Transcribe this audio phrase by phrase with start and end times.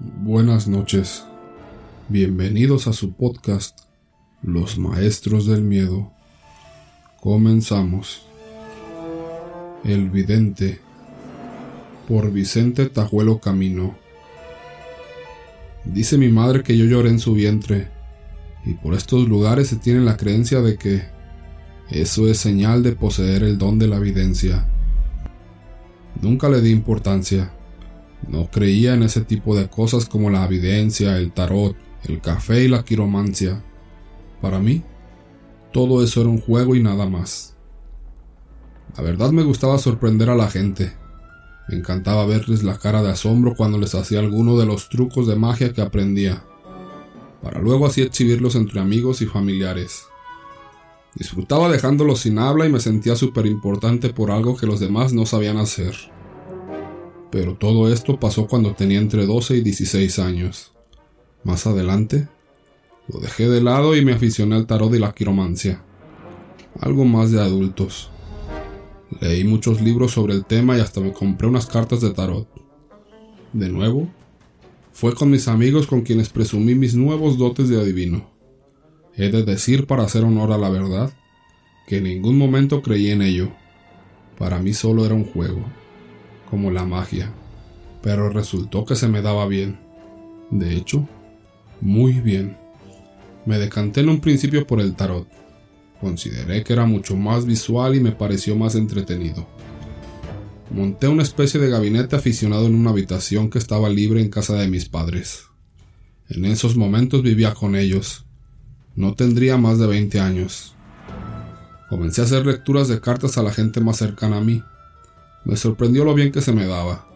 [0.00, 1.24] Buenas noches.
[2.08, 3.80] Bienvenidos a su podcast
[4.42, 6.12] Los Maestros del Miedo.
[7.20, 8.22] Comenzamos.
[9.82, 10.78] El Vidente
[12.06, 13.96] por Vicente Tajuelo Camino.
[15.84, 17.88] Dice mi madre que yo lloré en su vientre,
[18.64, 21.02] y por estos lugares se tiene la creencia de que
[21.90, 24.68] eso es señal de poseer el don de la evidencia.
[26.22, 27.57] Nunca le di importancia
[28.26, 32.68] no creía en ese tipo de cosas como la evidencia, el tarot, el café y
[32.68, 33.62] la quiromancia.
[34.40, 34.82] Para mí,
[35.72, 37.56] todo eso era un juego y nada más.
[38.96, 40.92] La verdad me gustaba sorprender a la gente.
[41.68, 45.36] Me encantaba verles la cara de asombro cuando les hacía alguno de los trucos de
[45.36, 46.42] magia que aprendía,
[47.42, 50.06] para luego así exhibirlos entre amigos y familiares.
[51.14, 55.26] Disfrutaba dejándolos sin habla y me sentía súper importante por algo que los demás no
[55.26, 55.94] sabían hacer.
[57.30, 60.72] Pero todo esto pasó cuando tenía entre 12 y 16 años.
[61.44, 62.28] Más adelante,
[63.06, 65.82] lo dejé de lado y me aficioné al tarot y la quiromancia.
[66.80, 68.10] Algo más de adultos.
[69.20, 72.48] Leí muchos libros sobre el tema y hasta me compré unas cartas de tarot.
[73.52, 74.08] De nuevo,
[74.92, 78.30] fue con mis amigos con quienes presumí mis nuevos dotes de adivino.
[79.16, 81.12] He de decir, para hacer honor a la verdad,
[81.86, 83.50] que en ningún momento creí en ello.
[84.38, 85.64] Para mí solo era un juego
[86.48, 87.30] como la magia,
[88.02, 89.78] pero resultó que se me daba bien.
[90.50, 91.08] De hecho,
[91.80, 92.56] muy bien.
[93.44, 95.28] Me decanté en un principio por el tarot.
[96.00, 99.46] Consideré que era mucho más visual y me pareció más entretenido.
[100.70, 104.68] Monté una especie de gabinete aficionado en una habitación que estaba libre en casa de
[104.68, 105.44] mis padres.
[106.28, 108.26] En esos momentos vivía con ellos.
[108.94, 110.74] No tendría más de 20 años.
[111.88, 114.62] Comencé a hacer lecturas de cartas a la gente más cercana a mí,
[115.48, 117.08] me sorprendió lo bien que se me daba.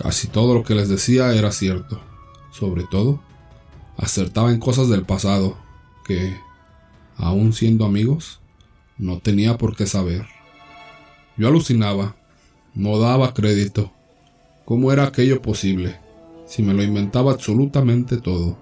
[0.00, 2.00] Casi todo lo que les decía era cierto.
[2.52, 3.20] Sobre todo,
[3.96, 5.58] acertaba en cosas del pasado
[6.04, 6.36] que,
[7.16, 8.40] aun siendo amigos,
[8.98, 10.26] no tenía por qué saber.
[11.36, 12.14] Yo alucinaba,
[12.72, 13.90] no daba crédito.
[14.64, 15.98] ¿Cómo era aquello posible?
[16.46, 18.56] Si me lo inventaba absolutamente todo,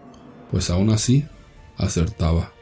[0.50, 1.26] pues aún así
[1.76, 2.52] acertaba.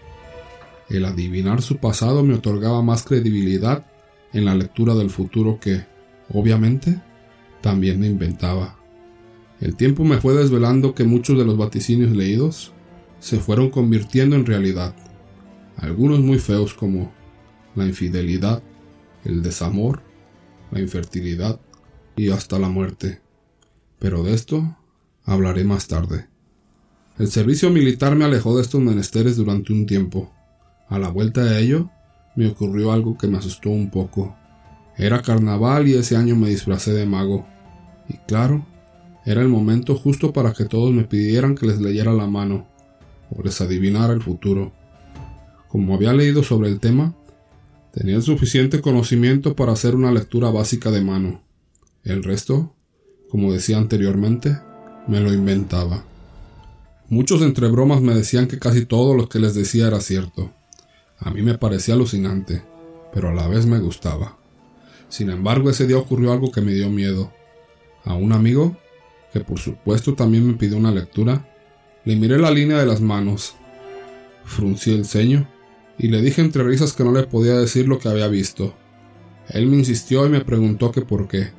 [0.88, 3.86] El adivinar su pasado me otorgaba más credibilidad
[4.32, 5.86] en la lectura del futuro que,
[6.32, 7.00] Obviamente,
[7.60, 8.76] también me inventaba.
[9.60, 12.72] El tiempo me fue desvelando que muchos de los vaticinios leídos
[13.18, 14.94] se fueron convirtiendo en realidad,
[15.76, 17.12] algunos muy feos como
[17.74, 18.62] la infidelidad,
[19.24, 20.02] el desamor,
[20.70, 21.60] la infertilidad
[22.16, 23.20] y hasta la muerte.
[23.98, 24.76] Pero de esto
[25.24, 26.26] hablaré más tarde.
[27.18, 30.32] El servicio militar me alejó de estos menesteres durante un tiempo.
[30.88, 31.90] A la vuelta de ello,
[32.36, 34.37] me ocurrió algo que me asustó un poco.
[34.98, 37.46] Era carnaval y ese año me disfracé de mago.
[38.08, 38.66] Y claro,
[39.24, 42.66] era el momento justo para que todos me pidieran que les leyera la mano
[43.30, 44.72] o les adivinara el futuro.
[45.68, 47.14] Como había leído sobre el tema,
[47.92, 51.42] tenía el suficiente conocimiento para hacer una lectura básica de mano.
[52.04, 52.74] El resto,
[53.30, 54.58] como decía anteriormente,
[55.06, 56.04] me lo inventaba.
[57.10, 60.52] Muchos entre bromas me decían que casi todo lo que les decía era cierto.
[61.18, 62.62] A mí me parecía alucinante,
[63.12, 64.37] pero a la vez me gustaba.
[65.08, 67.32] Sin embargo, ese día ocurrió algo que me dio miedo.
[68.04, 68.76] A un amigo,
[69.32, 71.48] que por supuesto también me pidió una lectura,
[72.04, 73.54] le miré la línea de las manos,
[74.44, 75.48] fruncí el ceño
[75.98, 78.74] y le dije entre risas que no le podía decir lo que había visto.
[79.48, 81.50] Él me insistió y me preguntó que por qué,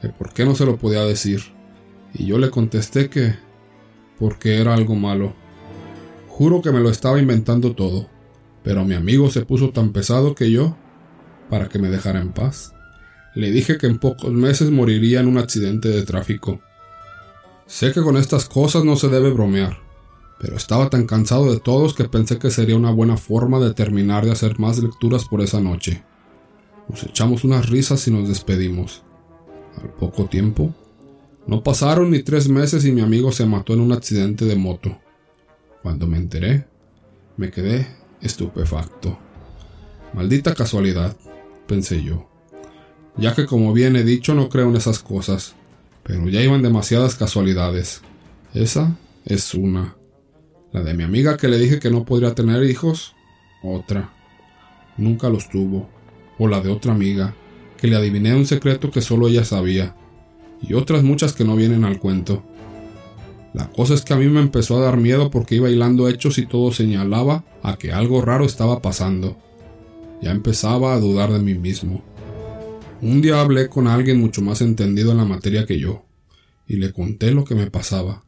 [0.00, 1.40] que por qué no se lo podía decir,
[2.14, 3.34] y yo le contesté que
[4.18, 5.34] porque era algo malo.
[6.28, 8.08] Juro que me lo estaba inventando todo,
[8.62, 10.76] pero mi amigo se puso tan pesado que yo,
[11.50, 12.74] para que me dejara en paz.
[13.34, 16.60] Le dije que en pocos meses moriría en un accidente de tráfico.
[17.66, 19.78] Sé que con estas cosas no se debe bromear,
[20.38, 24.24] pero estaba tan cansado de todos que pensé que sería una buena forma de terminar
[24.24, 26.04] de hacer más lecturas por esa noche.
[26.88, 29.02] Nos echamos unas risas y nos despedimos.
[29.82, 30.74] Al poco tiempo,
[31.46, 34.98] no pasaron ni tres meses y mi amigo se mató en un accidente de moto.
[35.82, 36.66] Cuando me enteré,
[37.36, 37.86] me quedé
[38.20, 39.18] estupefacto.
[40.14, 41.16] Maldita casualidad,
[41.66, 42.28] pensé yo
[43.16, 45.54] ya que como bien he dicho no creo en esas cosas,
[46.02, 48.02] pero ya iban demasiadas casualidades.
[48.52, 49.96] Esa es una.
[50.72, 53.14] La de mi amiga que le dije que no podría tener hijos,
[53.62, 54.12] otra.
[54.96, 55.88] Nunca los tuvo.
[56.38, 57.34] O la de otra amiga,
[57.76, 59.94] que le adiviné un secreto que solo ella sabía.
[60.60, 62.42] Y otras muchas que no vienen al cuento.
[63.52, 66.38] La cosa es que a mí me empezó a dar miedo porque iba hilando hechos
[66.38, 69.36] y todo señalaba a que algo raro estaba pasando.
[70.24, 72.02] Ya empezaba a dudar de mí mismo.
[73.02, 76.06] Un día hablé con alguien mucho más entendido en la materia que yo,
[76.66, 78.24] y le conté lo que me pasaba.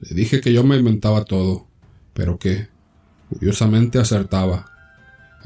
[0.00, 1.68] Le dije que yo me inventaba todo,
[2.12, 2.68] pero que,
[3.30, 4.72] curiosamente, acertaba.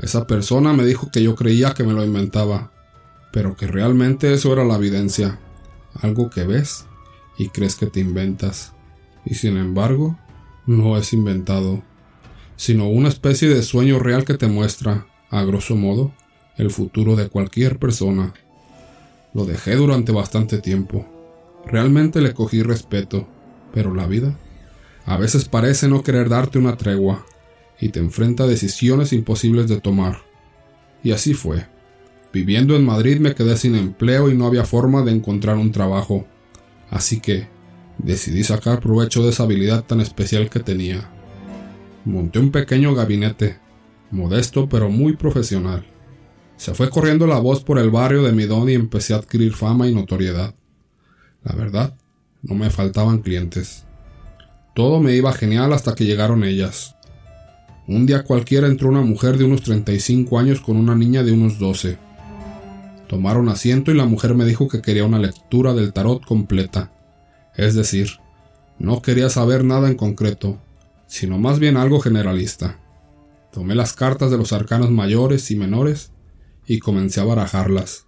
[0.00, 2.72] Esa persona me dijo que yo creía que me lo inventaba,
[3.32, 5.38] pero que realmente eso era la evidencia,
[6.02, 6.84] algo que ves
[7.38, 8.72] y crees que te inventas,
[9.24, 10.18] y sin embargo,
[10.66, 11.84] no es inventado,
[12.56, 16.12] sino una especie de sueño real que te muestra, a grosso modo,
[16.56, 18.34] el futuro de cualquier persona.
[19.34, 21.06] Lo dejé durante bastante tiempo.
[21.66, 23.26] Realmente le cogí respeto,
[23.72, 24.36] pero la vida
[25.06, 27.24] a veces parece no querer darte una tregua
[27.80, 30.22] y te enfrenta a decisiones imposibles de tomar.
[31.04, 31.66] Y así fue.
[32.32, 36.26] Viviendo en Madrid me quedé sin empleo y no había forma de encontrar un trabajo.
[36.90, 37.46] Así que
[37.98, 41.08] decidí sacar provecho de esa habilidad tan especial que tenía.
[42.04, 43.58] Monté un pequeño gabinete,
[44.10, 45.86] modesto pero muy profesional.
[46.56, 49.88] Se fue corriendo la voz por el barrio de Midón y empecé a adquirir fama
[49.88, 50.54] y notoriedad.
[51.44, 51.96] La verdad,
[52.42, 53.84] no me faltaban clientes.
[54.74, 56.96] Todo me iba genial hasta que llegaron ellas.
[57.88, 61.58] Un día cualquiera entró una mujer de unos 35 años con una niña de unos
[61.58, 61.98] 12.
[63.06, 66.90] Tomaron asiento y la mujer me dijo que quería una lectura del tarot completa.
[67.54, 68.18] Es decir,
[68.78, 70.58] no quería saber nada en concreto,
[71.06, 72.80] sino más bien algo generalista.
[73.52, 76.12] Tomé las cartas de los arcanos mayores y menores
[76.66, 78.06] y comencé a barajarlas.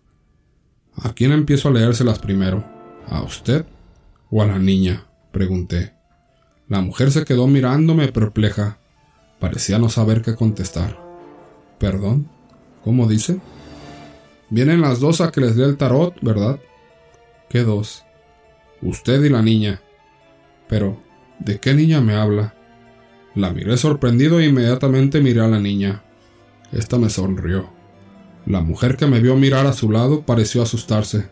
[0.94, 2.64] ¿A quién empiezo a leérselas primero?
[3.06, 3.64] ¿A usted
[4.30, 5.06] o a la niña?
[5.32, 5.94] pregunté.
[6.68, 8.78] La mujer se quedó mirándome perpleja.
[9.38, 10.98] Parecía no saber qué contestar.
[11.78, 12.28] ¿Perdón?
[12.84, 13.40] ¿Cómo dice?
[14.50, 16.58] Vienen las dos a que les dé el tarot, ¿verdad?
[17.48, 18.04] ¿Qué dos?
[18.82, 19.80] Usted y la niña.
[20.68, 21.00] Pero,
[21.38, 22.54] ¿de qué niña me habla?
[23.38, 26.02] La miré sorprendido e inmediatamente miré a la niña.
[26.72, 27.70] Esta me sonrió.
[28.46, 31.28] La mujer que me vio mirar a su lado pareció asustarse,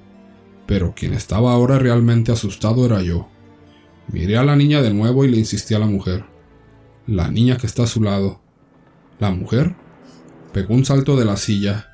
[0.68, 3.26] pero quien estaba ahora realmente asustado era yo.
[4.06, 6.24] Miré a la niña de nuevo y le insistí a la mujer.
[7.08, 8.40] La niña que está a su lado.
[9.18, 9.74] ¿La mujer?
[10.52, 11.88] Pegó un salto de la silla,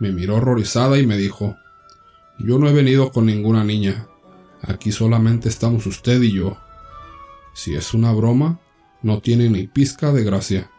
[0.00, 1.54] me miró horrorizada y me dijo
[2.40, 4.08] Yo no he venido con ninguna niña.
[4.62, 6.56] Aquí solamente estamos usted y yo.
[7.54, 8.58] Si es una broma,
[9.04, 10.70] no tiene ni pizca de gracia.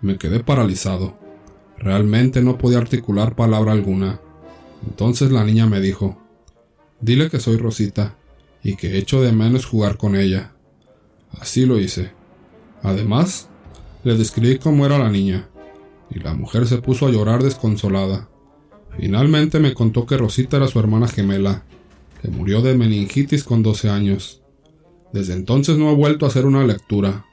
[0.00, 1.18] Me quedé paralizado.
[1.76, 4.20] Realmente no podía articular palabra alguna.
[4.86, 6.16] Entonces la niña me dijo,
[7.00, 8.16] Dile que soy Rosita
[8.62, 10.52] y que echo de menos jugar con ella.
[11.38, 12.12] Así lo hice.
[12.82, 13.48] Además,
[14.04, 15.48] le describí cómo era la niña,
[16.10, 18.28] y la mujer se puso a llorar desconsolada.
[18.96, 21.64] Finalmente me contó que Rosita era su hermana gemela,
[22.22, 24.42] que murió de meningitis con 12 años.
[25.16, 27.24] Desde entonces no he vuelto a hacer una lectura,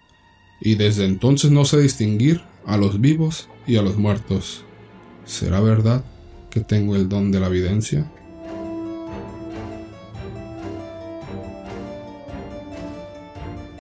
[0.62, 4.64] y desde entonces no sé distinguir a los vivos y a los muertos.
[5.26, 6.06] ¿Será verdad
[6.50, 8.10] que tengo el don de la evidencia?